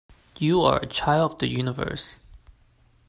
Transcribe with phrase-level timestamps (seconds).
[0.39, 2.19] You are a child of the universe